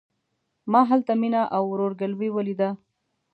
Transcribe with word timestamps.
ما 0.71 0.81
هلته 0.89 1.13
مينه 1.21 1.41
او 1.55 1.63
ورور 1.71 1.91
ګلوي 2.01 2.29
وليده. 2.33 2.69